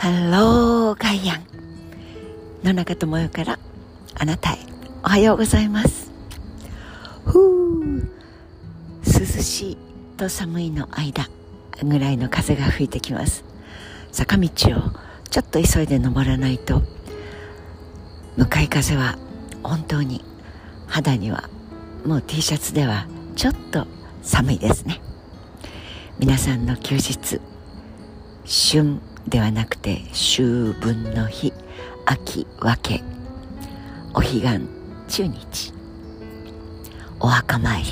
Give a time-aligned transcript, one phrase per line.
[0.00, 1.44] ハローガイアン
[2.64, 3.58] 野中智代から
[4.14, 4.58] あなたへ。
[5.04, 6.10] おはようございます。
[7.26, 8.10] ふう。
[9.04, 9.78] 涼しい
[10.16, 11.28] と寒いの間
[11.82, 13.44] ぐらいの風が吹いてきます。
[14.10, 14.48] 坂道を
[15.28, 16.80] ちょっと急いで登らないと
[18.38, 19.18] 向かい風は
[19.62, 20.24] 本当に
[20.86, 21.50] 肌には
[22.06, 23.86] もう T シャツではちょっと
[24.22, 25.02] 寒いですね。
[26.18, 27.38] 皆さんの休日
[28.46, 28.98] 春
[29.30, 31.52] ではなくて秋分の日
[32.04, 33.02] 秋分け。
[34.12, 34.42] お彼岸
[35.08, 35.72] 中日。
[37.20, 37.82] お墓参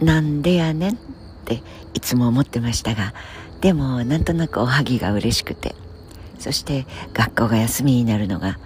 [0.00, 0.06] り。
[0.06, 0.96] なんでやねんっ
[1.44, 3.12] ていつも思ってましたが
[3.60, 5.74] でもなんとなくおはぎが嬉しくて。
[6.38, 8.58] そして学校が休みになるのが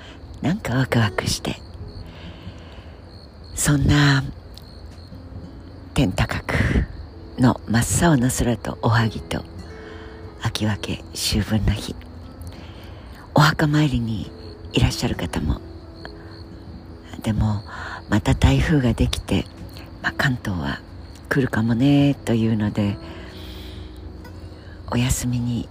[0.43, 1.57] なんかワクワクして。
[3.57, 4.23] そんな
[5.95, 6.55] 天高く
[7.39, 9.45] の真っ青な空とおはぎと
[10.43, 11.95] 秋分け秋分の日。
[13.35, 14.31] お墓参りに
[14.73, 15.61] いらっしゃる方も。
[17.23, 17.63] でも
[18.09, 19.47] また台風ができて、
[20.03, 20.81] まあ、関東は
[21.29, 22.97] 来るかもねというので
[24.91, 25.69] お休みに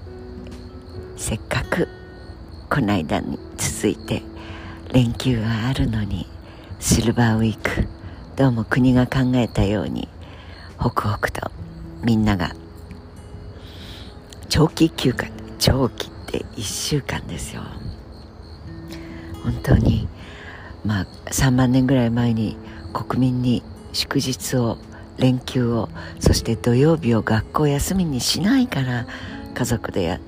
[1.17, 1.87] せっかく
[2.69, 4.23] この間に続いて
[4.91, 6.25] 連休があるのに
[6.79, 7.87] シルバーウィーク
[8.35, 10.07] どうも国が考えたように
[10.77, 11.51] ホクホクと
[12.03, 12.55] みんなが
[14.51, 17.61] 長期休暇長期って1週間ですよ。
[19.45, 20.09] 本当に
[20.83, 22.57] まあ3万年ぐらい前に
[22.91, 24.77] 国民に祝日を
[25.17, 25.87] 連休を
[26.19, 29.07] そして土曜日を学校休みにしないから
[29.53, 30.19] 家族で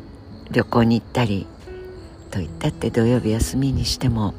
[0.51, 1.45] 旅行に行ったり
[2.31, 4.33] と言ったって土曜日休みにしても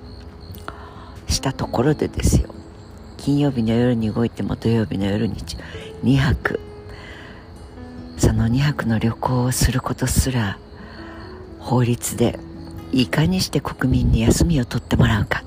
[1.28, 2.54] したところでですよ。
[3.19, 5.34] 金曜日の夜に動いても土曜日の夜に
[6.02, 6.58] 2泊
[8.45, 10.59] の2泊の旅行をすることすら
[11.61, 12.39] 法律で
[12.93, 15.43] いかにして国民に休みを取ってもらうか。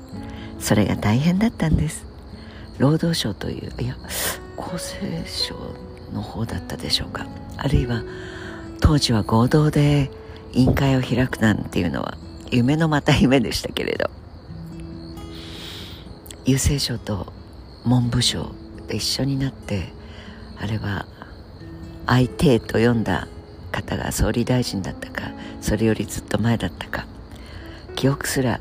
[0.58, 2.04] それが大変だったんです。
[2.78, 3.96] 労働省といういや
[4.56, 5.54] 厚生省
[6.12, 7.26] の方だったでしょうか。
[7.56, 8.02] あるいは
[8.80, 10.10] 当時は合同で
[10.52, 12.18] 委員会を開くなんていうのは
[12.50, 14.10] 夢のまた夢でしたけれど。
[16.44, 17.32] 郵政省と
[17.84, 18.50] 文部省
[18.88, 19.92] で一緒になって
[20.56, 21.06] あれは
[22.08, 23.28] 相手と読んだ
[23.70, 25.30] 方が総理大臣だったか
[25.60, 27.06] それよりずっと前だったか
[27.94, 28.60] 記憶すら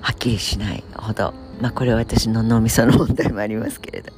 [0.00, 4.12] はっきりしないほどまあこれは私の脳みその問題もありますけれど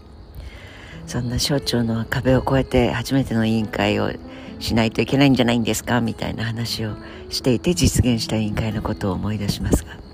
[1.07, 4.13] そんな省庁の壁を越えて初めての委員会を
[4.61, 6.95] しないといけないんじゃないんですかみたいな話を
[7.31, 10.09] していて実現した委員会のことを思い出しますが。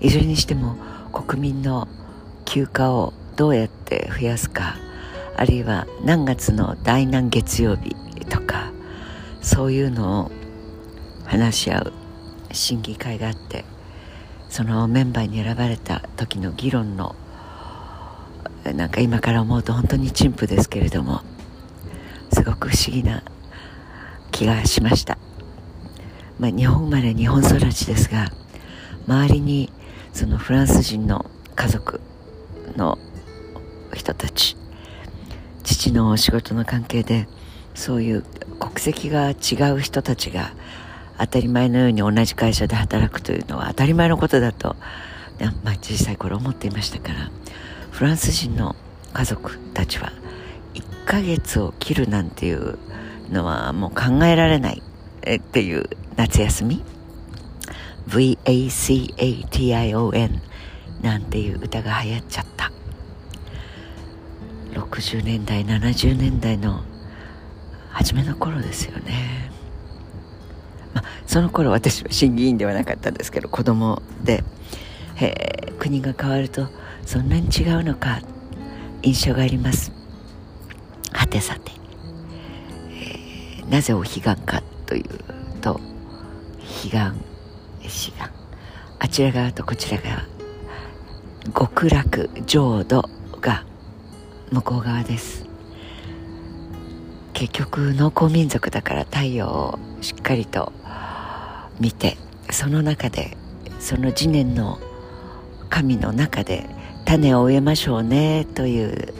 [0.00, 0.76] いずれにしても
[1.12, 1.86] 国民の
[2.46, 4.76] 休暇をどうやって増やすか
[5.36, 7.94] あるいは何月の第何月曜日
[8.26, 8.72] とか
[9.40, 10.30] そういうのを
[11.24, 11.92] 話し合う
[12.52, 13.64] 審議会があって
[14.48, 17.14] そのメンバーに選ばれた時の議論の
[18.64, 21.22] なんか今から思うと本当に陳腐ですけれども
[22.32, 23.22] すごく不思議な
[24.30, 25.18] 気がしました、
[26.38, 28.30] まあ、日本生まれ日本育ちですが
[29.06, 29.72] 周りに
[30.12, 32.00] そのフランス人の家族
[32.76, 32.98] の
[33.94, 34.56] 人たち
[35.90, 37.26] 父の仕事の関係で
[37.74, 38.22] そういう
[38.58, 39.34] 国籍が違
[39.72, 40.52] う人たちが
[41.18, 44.76] 当たり前のように同じ会社で働くというのは当たり前のことだと、
[45.64, 47.30] まあ、小さい頃思っていましたから
[47.90, 48.76] フランス人の
[49.12, 50.12] 家族たちは
[50.74, 52.78] 1ヶ月を切るなんていう
[53.30, 54.80] のはもう考えられない
[55.28, 56.84] っていう夏休み
[58.08, 59.10] VACATION
[61.02, 62.49] なんていう歌が流行っちゃった
[64.90, 66.82] 60年代70年代の
[67.90, 69.50] 初めの頃ですよね、
[70.94, 74.44] まあ、その頃私は審議員ではなかったんですけど子供で、
[75.20, 76.68] え国が変わると
[77.04, 78.20] そんなに違うのか。
[79.02, 79.92] 印象があります。
[81.12, 81.72] はてさて、
[82.90, 85.04] えー、なぜお彼岸かという
[85.60, 85.80] と
[86.60, 87.12] 彼
[87.88, 88.30] 岸志願
[88.98, 90.26] あちら側とこちら側。
[91.54, 93.08] 極楽浄土
[93.40, 93.64] が
[94.50, 95.46] 向こう側です。
[97.32, 100.72] 結局農耕民族だから太陽をしっかりと
[101.78, 102.18] 見て
[102.50, 103.36] その中で
[103.78, 104.78] その次年の
[105.70, 106.68] 神の中で
[107.06, 109.14] 種を植えましょうねという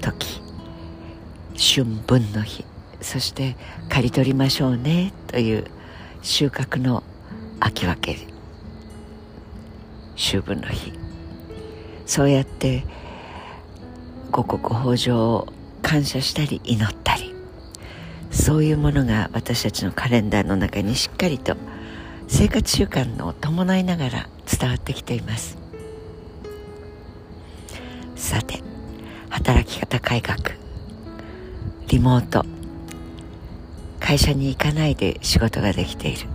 [0.00, 0.40] 時
[1.56, 2.64] 春分の日。
[3.00, 3.56] そして
[3.88, 5.64] 刈り取りましょうねという
[6.22, 7.02] 収穫の
[7.60, 8.18] 秋分け
[10.14, 10.92] 秋分の日。
[12.04, 12.84] そうやって
[14.30, 15.48] 五穀豊穣を
[15.82, 17.34] 感謝したり祈ったり。
[18.30, 21.56] そういうものが私たちのカレンダーの中にしっかりと
[22.28, 24.28] 生活習慣を伴いながら
[24.60, 25.56] 伝わってきています。
[28.14, 28.62] さて
[29.30, 30.36] 働き方改革。
[31.88, 32.44] リモート。
[34.00, 36.26] 会社に行かないで仕事ができている。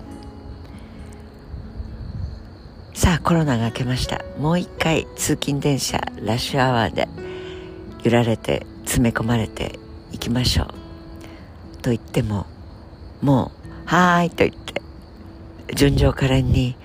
[2.94, 4.24] さあコロナが明けました。
[4.38, 7.08] もう一回通勤電車ラッシュアワーで
[8.03, 9.80] 揺られて詰め込まれて
[10.12, 10.68] いきましょう。
[11.81, 12.45] と言っても
[13.21, 14.81] もう「はーい」と言って
[15.75, 16.75] 順調可憐に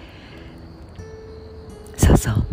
[1.96, 2.16] そう。
[2.16, 2.46] そう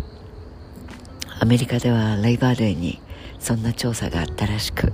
[1.43, 3.01] アメリカではレイバーデーに
[3.37, 4.93] そんな調査があったらしく、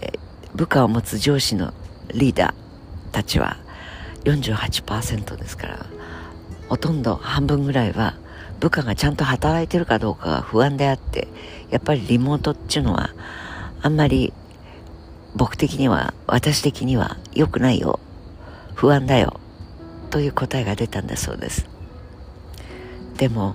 [0.00, 1.74] えー、部下を持つ上司の
[2.14, 3.56] リーダーたちは
[4.22, 5.86] 48%ですから
[6.68, 8.14] ほとんど半分ぐらいは
[8.60, 11.28] 部下がちゃんと働いてるかどうかが不安であって
[11.70, 13.10] やっぱりリモートっていうのは
[13.82, 14.32] あんまり
[15.34, 18.00] 僕的には私的には良くないよ。
[18.74, 19.38] 不安だよ。
[20.10, 21.68] という答えが出たんだそうです。
[23.18, 23.54] でも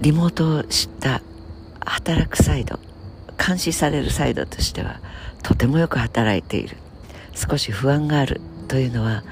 [0.00, 1.22] リモートを知った
[1.84, 2.78] 働くサイド
[3.38, 5.00] 監視されるサイドとしては
[5.42, 6.76] とてもよく働いている。
[7.36, 9.22] 少し不安があるというのは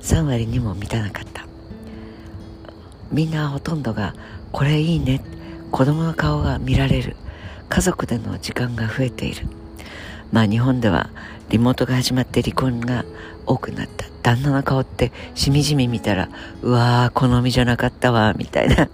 [0.00, 1.49] 3割にも満たなかった。
[3.10, 4.14] みんなほとんどが
[4.52, 5.20] これいいね。
[5.70, 7.16] 子供の顔が見られる。
[7.68, 9.46] 家族での時間が増えている。
[10.32, 11.10] まあ日本では
[11.48, 13.04] リモートが始まって離婚が
[13.46, 14.06] 多くなった。
[14.22, 16.28] 旦那の顔ってしみじみ見たら
[16.62, 18.88] うわー好みじゃなかったわみたいな。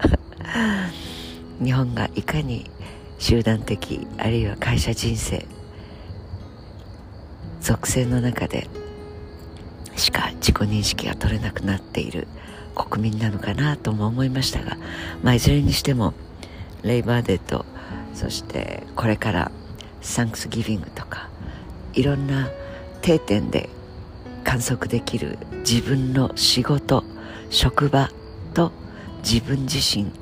[1.62, 2.70] 日本がいかに
[3.18, 5.46] 集団的あるいは会社人生
[7.60, 8.68] 属性の中で
[9.96, 12.28] しか自己認識が取れなくなっている。
[12.76, 14.76] 国民なのかなとも思いましたが、
[15.22, 16.12] まあ、いずれにしても
[16.82, 17.64] レイバーデーと
[18.14, 19.50] そしてこれから
[20.02, 21.28] サンクスギビングとか
[21.94, 22.48] いろんな
[23.02, 23.68] 定点で
[24.44, 25.38] 観測できる
[25.68, 27.02] 自分の仕事
[27.50, 28.10] 職場
[28.54, 28.70] と
[29.24, 30.12] 自分自身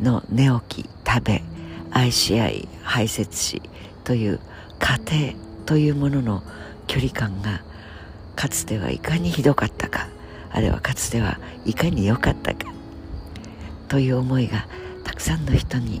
[0.00, 1.42] の寝起き食べ
[1.90, 3.62] 愛し合い排泄し
[4.02, 4.40] という
[4.80, 5.34] 家庭
[5.66, 6.42] というものの
[6.86, 7.62] 距離感が
[8.34, 10.08] かつてはいかにひどかったか
[10.54, 12.72] あるいはかつてはいかに良かったか。
[13.88, 14.66] という思いが
[15.02, 16.00] たくさんの人に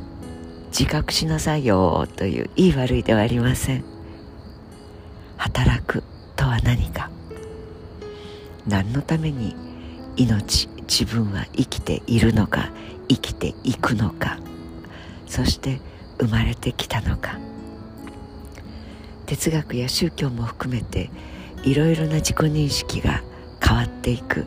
[0.68, 3.84] 自覚しなさいよといういい悪いではありません。
[5.36, 6.04] 働く
[6.36, 7.10] とは何か。
[8.66, 9.56] 何のために
[10.16, 12.70] 命自分は生きているのか
[13.08, 14.38] 生きていくのか。
[15.26, 15.80] そして
[16.18, 17.40] 生まれてきたのか。
[19.26, 21.10] 哲学や宗教も含めて
[21.64, 23.22] いろいろな自己認識が
[23.64, 24.46] 変わっていく。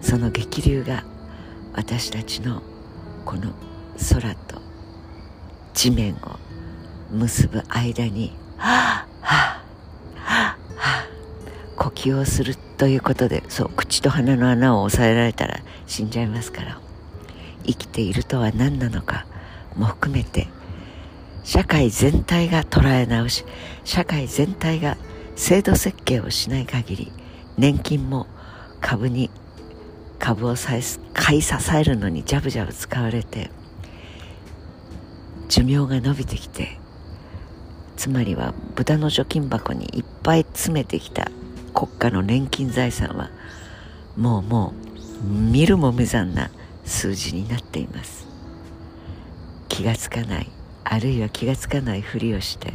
[0.00, 1.04] その激流が
[1.74, 2.62] 私たちの
[3.24, 3.52] この
[4.14, 4.60] 空と
[5.74, 6.38] 地面を
[7.10, 9.62] 結ぶ間にはあは
[10.16, 11.06] あはあ
[11.76, 16.80] 呼吸をするということでそう口と鼻の穴を押さえられたら死んじゃいますから
[17.66, 19.26] 生きているとは何なのか
[19.76, 20.48] も含めて
[21.44, 23.44] 社会全体が捉え直し
[23.84, 24.96] 社会全体が
[25.36, 27.12] 制度設計をしない限り
[27.56, 28.26] 年金も
[28.80, 29.30] 株に
[30.18, 30.54] 株を
[31.14, 33.50] 買い支えるのにジャブジャブ使われて
[35.48, 36.78] 寿命が伸びてきて
[37.96, 41.30] つまりは豚の貯金箱にいっぱい詰めてきた
[41.74, 43.30] 国家の年金財産は
[44.16, 44.72] もうも
[45.22, 46.50] う見るも無残な
[46.84, 48.26] 数字になっています。
[49.68, 50.50] 気がつかない
[50.84, 52.72] あるいは気がつかないふりをして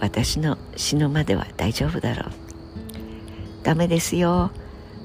[0.00, 2.32] 私の死ぬまでは大丈夫だろう。
[3.62, 4.50] ダメですよ。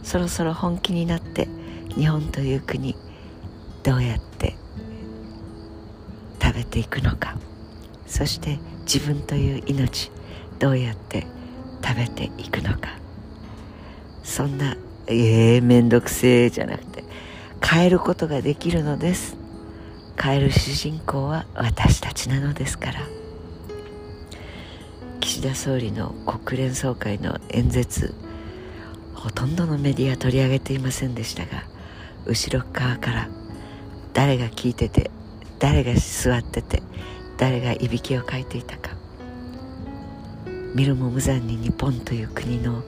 [0.03, 1.47] そろそろ本気になって
[1.95, 2.95] 日本という国
[3.83, 4.55] どうやって
[6.41, 7.37] 食べていくのか。
[8.07, 10.11] そして自分という命
[10.59, 11.25] どうやって
[11.83, 12.89] 食べていくのか。
[14.23, 14.75] そんな
[15.07, 17.03] ええー、めんどくせえじゃなくて
[17.63, 19.35] 変えることができるのです。
[20.21, 22.99] 変える主人公は私たちなのですから。
[25.19, 28.13] 岸田総理の国連総会の演説
[29.21, 31.63] ほとんどのメディア取り上げていませんでしたが
[32.25, 33.29] 後ろ側から
[34.13, 35.11] 誰が聞いてて
[35.59, 36.81] 誰が座ってて
[37.37, 38.91] 誰がいびきをかいていたか。
[40.73, 42.81] 見るも無残に日本という国の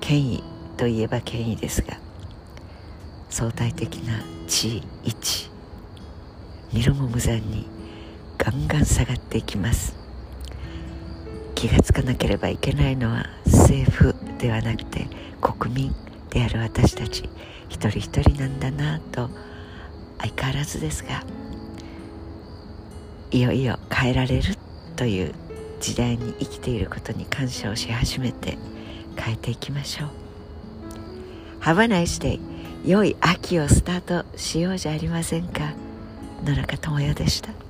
[0.00, 0.44] 権威
[0.76, 1.98] といえば権威ですが
[3.28, 5.50] 相対的な地位位置
[6.72, 7.68] 見るも無残に
[8.38, 9.94] ガンガン下がっていきます。
[11.54, 15.06] 気がつかなければいけないのは政府ではなくて
[15.44, 15.94] 国民
[16.30, 17.28] である私たち
[17.68, 19.28] 一人一人なんだなと
[20.18, 21.22] 相変わらずですが
[23.30, 24.54] いよいよ変えられる
[24.96, 25.34] という
[25.80, 28.56] 時代に生きていることに感謝をし始めて
[29.16, 30.08] 変えていきましょう。
[31.60, 32.40] Have a nice day
[32.84, 35.72] 良い秋をスタートしようじゃありませんか。
[36.44, 37.63] 野中智也でした。